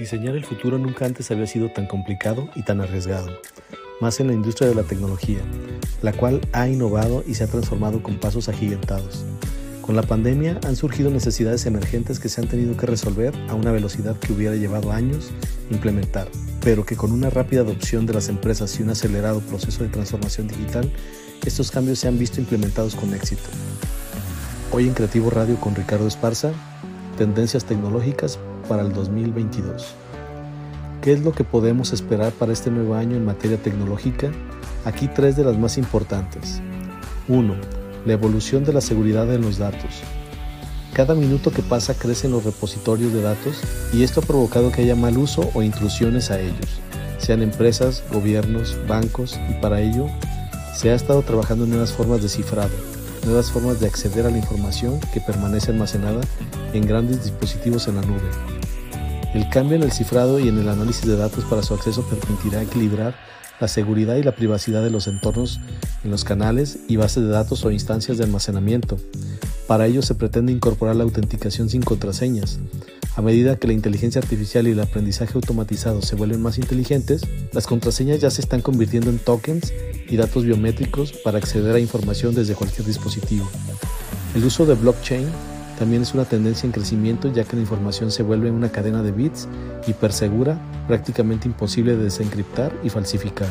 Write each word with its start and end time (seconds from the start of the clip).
Diseñar 0.00 0.34
el 0.34 0.46
futuro 0.46 0.78
nunca 0.78 1.04
antes 1.04 1.30
había 1.30 1.46
sido 1.46 1.68
tan 1.68 1.86
complicado 1.86 2.48
y 2.56 2.62
tan 2.62 2.80
arriesgado, 2.80 3.38
más 4.00 4.18
en 4.18 4.28
la 4.28 4.32
industria 4.32 4.66
de 4.66 4.74
la 4.74 4.82
tecnología, 4.82 5.40
la 6.00 6.14
cual 6.14 6.40
ha 6.54 6.66
innovado 6.66 7.22
y 7.26 7.34
se 7.34 7.44
ha 7.44 7.48
transformado 7.48 8.02
con 8.02 8.18
pasos 8.18 8.48
agigantados. 8.48 9.26
Con 9.82 9.96
la 9.96 10.02
pandemia 10.02 10.58
han 10.66 10.74
surgido 10.74 11.10
necesidades 11.10 11.66
emergentes 11.66 12.18
que 12.18 12.30
se 12.30 12.40
han 12.40 12.48
tenido 12.48 12.78
que 12.78 12.86
resolver 12.86 13.34
a 13.50 13.54
una 13.54 13.72
velocidad 13.72 14.18
que 14.18 14.32
hubiera 14.32 14.56
llevado 14.56 14.90
años 14.90 15.32
implementar, 15.70 16.28
pero 16.62 16.86
que 16.86 16.96
con 16.96 17.12
una 17.12 17.28
rápida 17.28 17.60
adopción 17.60 18.06
de 18.06 18.14
las 18.14 18.30
empresas 18.30 18.80
y 18.80 18.82
un 18.82 18.88
acelerado 18.88 19.40
proceso 19.40 19.82
de 19.82 19.90
transformación 19.90 20.48
digital, 20.48 20.90
estos 21.44 21.70
cambios 21.70 21.98
se 21.98 22.08
han 22.08 22.18
visto 22.18 22.40
implementados 22.40 22.94
con 22.94 23.12
éxito. 23.12 23.50
Hoy 24.72 24.88
en 24.88 24.94
Creativo 24.94 25.28
Radio 25.28 25.60
con 25.60 25.74
Ricardo 25.74 26.08
Esparza, 26.08 26.54
tendencias 27.20 27.66
tecnológicas 27.66 28.38
para 28.66 28.80
el 28.80 28.94
2022. 28.94 29.94
¿Qué 31.02 31.12
es 31.12 31.20
lo 31.20 31.32
que 31.32 31.44
podemos 31.44 31.92
esperar 31.92 32.32
para 32.32 32.54
este 32.54 32.70
nuevo 32.70 32.94
año 32.94 33.14
en 33.14 33.26
materia 33.26 33.58
tecnológica? 33.58 34.30
Aquí 34.86 35.06
tres 35.06 35.36
de 35.36 35.44
las 35.44 35.58
más 35.58 35.76
importantes. 35.76 36.62
1. 37.28 37.54
La 38.06 38.14
evolución 38.14 38.64
de 38.64 38.72
la 38.72 38.80
seguridad 38.80 39.30
en 39.34 39.42
los 39.42 39.58
datos. 39.58 40.00
Cada 40.94 41.14
minuto 41.14 41.50
que 41.50 41.60
pasa 41.60 41.92
crecen 41.92 42.30
los 42.30 42.44
repositorios 42.44 43.12
de 43.12 43.20
datos 43.20 43.60
y 43.92 44.02
esto 44.02 44.20
ha 44.20 44.26
provocado 44.26 44.72
que 44.72 44.80
haya 44.80 44.96
mal 44.96 45.18
uso 45.18 45.50
o 45.52 45.62
intrusiones 45.62 46.30
a 46.30 46.40
ellos, 46.40 46.80
sean 47.18 47.42
empresas, 47.42 48.02
gobiernos, 48.10 48.78
bancos 48.88 49.38
y 49.50 49.60
para 49.60 49.82
ello 49.82 50.06
se 50.74 50.88
ha 50.88 50.94
estado 50.94 51.20
trabajando 51.20 51.64
en 51.64 51.70
nuevas 51.70 51.92
formas 51.92 52.22
de 52.22 52.30
cifrado, 52.30 52.72
nuevas 53.24 53.50
formas 53.50 53.80
de 53.80 53.86
acceder 53.86 54.26
a 54.26 54.30
la 54.30 54.38
información 54.38 55.00
que 55.12 55.20
permanece 55.20 55.70
almacenada 55.70 56.20
en 56.72 56.86
grandes 56.86 57.22
dispositivos 57.24 57.88
en 57.88 57.96
la 57.96 58.02
nube, 58.02 58.28
el 59.34 59.48
cambio 59.48 59.76
en 59.76 59.84
el 59.84 59.92
cifrado 59.92 60.40
y 60.40 60.48
en 60.48 60.58
el 60.58 60.68
análisis 60.68 61.06
de 61.06 61.16
datos 61.16 61.44
para 61.44 61.62
su 61.62 61.74
acceso 61.74 62.02
permitirá 62.02 62.62
equilibrar 62.62 63.14
la 63.60 63.68
seguridad 63.68 64.16
y 64.16 64.22
la 64.22 64.34
privacidad 64.34 64.82
de 64.82 64.90
los 64.90 65.06
entornos 65.06 65.60
en 66.02 66.10
los 66.10 66.24
canales 66.24 66.78
y 66.88 66.96
bases 66.96 67.22
de 67.22 67.28
datos 67.28 67.64
o 67.64 67.70
instancias 67.70 68.18
de 68.18 68.24
almacenamiento. 68.24 68.96
Para 69.68 69.86
ello 69.86 70.02
se 70.02 70.16
pretende 70.16 70.50
incorporar 70.50 70.96
la 70.96 71.04
autenticación 71.04 71.68
sin 71.68 71.82
contraseñas. 71.82 72.58
A 73.16 73.22
medida 73.22 73.56
que 73.56 73.66
la 73.66 73.72
inteligencia 73.72 74.20
artificial 74.20 74.68
y 74.68 74.70
el 74.70 74.80
aprendizaje 74.80 75.32
automatizado 75.34 76.00
se 76.00 76.14
vuelven 76.14 76.40
más 76.40 76.58
inteligentes, 76.58 77.22
las 77.52 77.66
contraseñas 77.66 78.20
ya 78.20 78.30
se 78.30 78.40
están 78.40 78.62
convirtiendo 78.62 79.10
en 79.10 79.18
tokens 79.18 79.72
y 80.08 80.16
datos 80.16 80.44
biométricos 80.44 81.12
para 81.12 81.38
acceder 81.38 81.74
a 81.74 81.80
información 81.80 82.34
desde 82.34 82.54
cualquier 82.54 82.86
dispositivo. 82.86 83.48
El 84.34 84.44
uso 84.44 84.64
de 84.64 84.74
blockchain 84.74 85.26
también 85.78 86.02
es 86.02 86.14
una 86.14 86.24
tendencia 86.24 86.66
en 86.66 86.72
crecimiento 86.72 87.32
ya 87.32 87.44
que 87.44 87.56
la 87.56 87.62
información 87.62 88.12
se 88.12 88.22
vuelve 88.22 88.50
una 88.50 88.70
cadena 88.70 89.02
de 89.02 89.10
bits 89.10 89.48
hipersegura, 89.88 90.60
prácticamente 90.86 91.48
imposible 91.48 91.96
de 91.96 92.04
desencriptar 92.04 92.72
y 92.84 92.90
falsificar. 92.90 93.48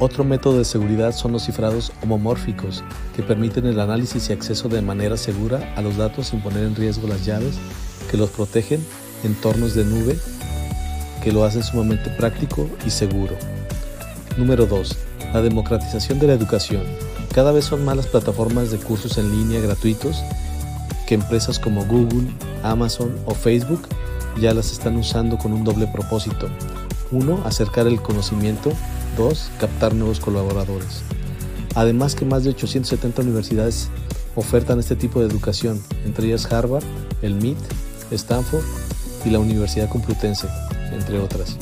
Otro 0.00 0.24
método 0.24 0.58
de 0.58 0.64
seguridad 0.64 1.12
son 1.12 1.32
los 1.32 1.44
cifrados 1.44 1.92
homomórficos, 2.02 2.82
que 3.14 3.22
permiten 3.22 3.66
el 3.66 3.80
análisis 3.80 4.28
y 4.28 4.32
acceso 4.32 4.68
de 4.68 4.82
manera 4.82 5.16
segura 5.16 5.72
a 5.76 5.82
los 5.82 5.96
datos 5.96 6.28
sin 6.28 6.40
poner 6.40 6.64
en 6.64 6.74
riesgo 6.74 7.06
las 7.06 7.24
llaves 7.24 7.58
que 8.10 8.16
los 8.16 8.30
protegen, 8.30 8.84
entornos 9.24 9.74
de 9.74 9.84
nube 9.84 10.18
que 11.22 11.32
lo 11.32 11.44
hacen 11.44 11.62
sumamente 11.62 12.10
práctico 12.10 12.68
y 12.86 12.90
seguro. 12.90 13.36
Número 14.36 14.66
2. 14.66 14.96
La 15.32 15.42
democratización 15.42 16.18
de 16.18 16.28
la 16.28 16.34
educación. 16.34 16.82
Cada 17.34 17.52
vez 17.52 17.64
son 17.64 17.84
más 17.84 17.96
las 17.96 18.06
plataformas 18.06 18.70
de 18.70 18.78
cursos 18.78 19.18
en 19.18 19.30
línea 19.30 19.60
gratuitos 19.60 20.22
que 21.06 21.14
empresas 21.14 21.58
como 21.58 21.84
Google, 21.86 22.28
Amazon 22.62 23.16
o 23.24 23.34
Facebook 23.34 23.88
ya 24.40 24.52
las 24.54 24.72
están 24.72 24.96
usando 24.96 25.38
con 25.38 25.52
un 25.52 25.64
doble 25.64 25.86
propósito. 25.86 26.48
Uno, 27.10 27.40
acercar 27.44 27.86
el 27.86 28.00
conocimiento. 28.00 28.72
Dos, 29.16 29.50
captar 29.58 29.94
nuevos 29.94 30.20
colaboradores. 30.20 31.02
Además 31.74 32.14
que 32.14 32.24
más 32.24 32.44
de 32.44 32.50
870 32.50 33.22
universidades 33.22 33.88
ofertan 34.36 34.78
este 34.78 34.96
tipo 34.96 35.20
de 35.20 35.26
educación, 35.26 35.82
entre 36.04 36.26
ellas 36.26 36.50
Harvard, 36.52 36.84
el 37.22 37.34
MIT, 37.34 37.58
Stanford 38.10 38.64
y 39.24 39.30
la 39.30 39.38
Universidad 39.38 39.88
Complutense, 39.88 40.48
entre 40.92 41.18
otras. 41.18 41.56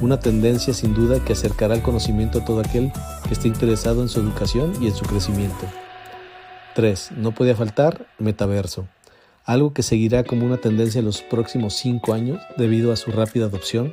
Una 0.00 0.18
tendencia 0.18 0.74
sin 0.74 0.94
duda 0.94 1.24
que 1.24 1.32
acercará 1.32 1.74
el 1.74 1.82
conocimiento 1.82 2.40
a 2.40 2.44
todo 2.44 2.60
aquel 2.60 2.92
que 3.26 3.34
esté 3.34 3.48
interesado 3.48 4.02
en 4.02 4.08
su 4.08 4.20
educación 4.20 4.72
y 4.80 4.86
en 4.86 4.94
su 4.94 5.04
crecimiento. 5.04 5.66
3. 6.74 7.12
No 7.16 7.32
podía 7.32 7.54
faltar 7.54 8.06
metaverso, 8.18 8.86
algo 9.44 9.72
que 9.72 9.82
seguirá 9.82 10.24
como 10.24 10.46
una 10.46 10.56
tendencia 10.56 11.00
en 11.00 11.04
los 11.04 11.22
próximos 11.22 11.74
5 11.74 12.12
años 12.14 12.40
debido 12.56 12.92
a 12.92 12.96
su 12.96 13.10
rápida 13.10 13.46
adopción 13.46 13.92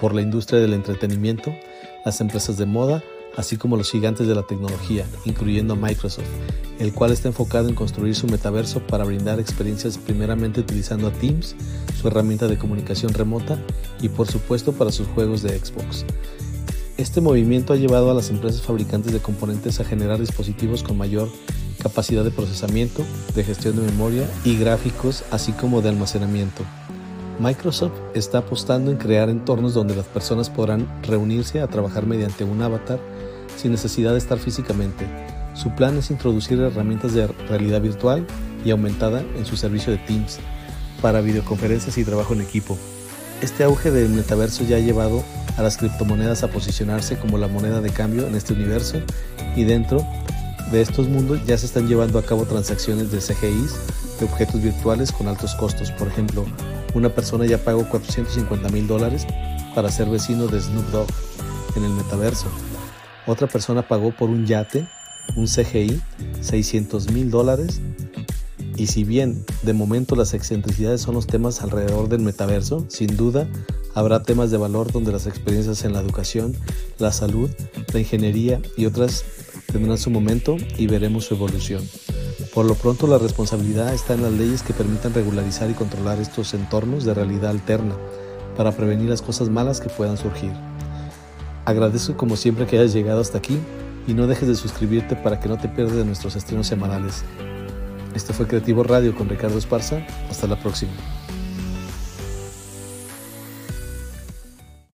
por 0.00 0.14
la 0.14 0.22
industria 0.22 0.60
del 0.60 0.74
entretenimiento, 0.74 1.54
las 2.04 2.20
empresas 2.20 2.56
de 2.56 2.66
moda, 2.66 3.02
así 3.36 3.56
como 3.56 3.76
los 3.76 3.90
gigantes 3.90 4.26
de 4.26 4.34
la 4.34 4.42
tecnología, 4.42 5.06
incluyendo 5.24 5.76
Microsoft, 5.76 6.24
el 6.78 6.92
cual 6.92 7.12
está 7.12 7.28
enfocado 7.28 7.68
en 7.68 7.74
construir 7.74 8.14
su 8.14 8.26
metaverso 8.26 8.80
para 8.80 9.04
brindar 9.04 9.40
experiencias 9.40 9.98
primeramente 9.98 10.60
utilizando 10.60 11.08
a 11.08 11.12
Teams, 11.12 11.56
su 12.00 12.08
herramienta 12.08 12.48
de 12.48 12.58
comunicación 12.58 13.12
remota, 13.14 13.58
y 14.00 14.08
por 14.08 14.28
supuesto 14.28 14.72
para 14.72 14.92
sus 14.92 15.06
juegos 15.08 15.42
de 15.42 15.58
Xbox. 15.58 16.04
Este 16.96 17.20
movimiento 17.20 17.72
ha 17.72 17.76
llevado 17.76 18.10
a 18.10 18.14
las 18.14 18.30
empresas 18.30 18.62
fabricantes 18.62 19.12
de 19.12 19.20
componentes 19.20 19.80
a 19.80 19.84
generar 19.84 20.18
dispositivos 20.18 20.82
con 20.82 20.96
mayor 20.96 21.28
capacidad 21.82 22.24
de 22.24 22.30
procesamiento, 22.30 23.04
de 23.34 23.44
gestión 23.44 23.76
de 23.76 23.82
memoria 23.82 24.28
y 24.44 24.56
gráficos, 24.56 25.22
así 25.30 25.52
como 25.52 25.82
de 25.82 25.90
almacenamiento. 25.90 26.64
Microsoft 27.38 27.92
está 28.14 28.38
apostando 28.38 28.90
en 28.90 28.96
crear 28.96 29.28
entornos 29.28 29.74
donde 29.74 29.94
las 29.94 30.06
personas 30.06 30.48
podrán 30.48 30.88
reunirse 31.02 31.60
a 31.60 31.66
trabajar 31.66 32.06
mediante 32.06 32.44
un 32.44 32.62
avatar 32.62 32.98
sin 33.56 33.72
necesidad 33.72 34.12
de 34.12 34.18
estar 34.18 34.38
físicamente. 34.38 35.06
Su 35.54 35.70
plan 35.70 35.96
es 35.96 36.10
introducir 36.10 36.60
herramientas 36.60 37.14
de 37.14 37.26
realidad 37.48 37.80
virtual 37.80 38.26
y 38.64 38.70
aumentada 38.70 39.22
en 39.36 39.46
su 39.46 39.56
servicio 39.56 39.92
de 39.92 39.98
Teams 39.98 40.38
para 41.00 41.20
videoconferencias 41.20 41.96
y 41.98 42.04
trabajo 42.04 42.34
en 42.34 42.42
equipo. 42.42 42.76
Este 43.40 43.64
auge 43.64 43.90
del 43.90 44.10
metaverso 44.10 44.64
ya 44.64 44.76
ha 44.76 44.80
llevado 44.80 45.22
a 45.56 45.62
las 45.62 45.76
criptomonedas 45.76 46.42
a 46.42 46.48
posicionarse 46.48 47.18
como 47.18 47.38
la 47.38 47.48
moneda 47.48 47.80
de 47.80 47.90
cambio 47.90 48.26
en 48.26 48.34
este 48.34 48.52
universo 48.52 48.98
y 49.54 49.64
dentro 49.64 50.06
de 50.70 50.80
estos 50.80 51.08
mundos 51.08 51.40
ya 51.46 51.56
se 51.56 51.66
están 51.66 51.86
llevando 51.86 52.18
a 52.18 52.22
cabo 52.22 52.44
transacciones 52.44 53.10
de 53.10 53.18
CGIs 53.18 53.74
de 54.18 54.26
objetos 54.26 54.62
virtuales 54.62 55.12
con 55.12 55.28
altos 55.28 55.54
costos. 55.54 55.90
Por 55.92 56.08
ejemplo, 56.08 56.44
una 56.94 57.10
persona 57.10 57.46
ya 57.46 57.58
pagó 57.58 57.88
450 57.88 58.68
mil 58.70 58.86
dólares 58.86 59.26
para 59.74 59.90
ser 59.90 60.08
vecino 60.08 60.46
de 60.46 60.60
Snoop 60.60 60.86
Dogg 60.90 61.08
en 61.76 61.84
el 61.84 61.92
metaverso. 61.92 62.48
Otra 63.26 63.46
persona 63.48 63.86
pagó 63.86 64.12
por 64.12 64.30
un 64.30 64.46
yate, 64.46 64.86
un 65.34 65.46
CGI, 65.46 66.00
600 66.40 67.10
mil 67.12 67.30
dólares. 67.30 67.80
Y 68.76 68.88
si 68.88 69.04
bien 69.04 69.44
de 69.62 69.72
momento 69.72 70.16
las 70.16 70.34
excentricidades 70.34 71.00
son 71.00 71.14
los 71.14 71.26
temas 71.26 71.62
alrededor 71.62 72.08
del 72.08 72.20
metaverso, 72.20 72.84
sin 72.88 73.16
duda 73.16 73.48
habrá 73.94 74.22
temas 74.22 74.50
de 74.50 74.58
valor 74.58 74.92
donde 74.92 75.12
las 75.12 75.26
experiencias 75.26 75.84
en 75.84 75.94
la 75.94 76.00
educación, 76.00 76.54
la 76.98 77.10
salud, 77.10 77.50
la 77.92 77.98
ingeniería 77.98 78.60
y 78.76 78.84
otras 78.84 79.24
tendrán 79.72 79.96
su 79.98 80.10
momento 80.10 80.56
y 80.76 80.86
veremos 80.86 81.24
su 81.24 81.34
evolución. 81.34 81.82
Por 82.52 82.66
lo 82.66 82.74
pronto 82.74 83.06
la 83.06 83.18
responsabilidad 83.18 83.94
está 83.94 84.14
en 84.14 84.22
las 84.22 84.32
leyes 84.32 84.62
que 84.62 84.74
permitan 84.74 85.14
regularizar 85.14 85.70
y 85.70 85.74
controlar 85.74 86.20
estos 86.20 86.54
entornos 86.54 87.04
de 87.04 87.14
realidad 87.14 87.50
alterna 87.50 87.96
para 88.56 88.72
prevenir 88.72 89.08
las 89.08 89.22
cosas 89.22 89.48
malas 89.48 89.80
que 89.80 89.88
puedan 89.88 90.16
surgir. 90.16 90.52
Agradezco 91.66 92.16
como 92.16 92.36
siempre 92.36 92.64
que 92.66 92.78
hayas 92.78 92.94
llegado 92.94 93.20
hasta 93.20 93.38
aquí 93.38 93.58
y 94.06 94.14
no 94.14 94.28
dejes 94.28 94.48
de 94.48 94.54
suscribirte 94.54 95.16
para 95.16 95.40
que 95.40 95.48
no 95.48 95.58
te 95.58 95.68
pierdas 95.68 95.96
de 95.96 96.04
nuestros 96.04 96.36
estrenos 96.36 96.68
semanales. 96.68 97.24
Esto 98.14 98.32
fue 98.32 98.46
Creativo 98.46 98.84
Radio 98.84 99.14
con 99.14 99.28
Ricardo 99.28 99.58
Esparza. 99.58 100.06
Hasta 100.30 100.46
la 100.46 100.56
próxima. 100.56 100.92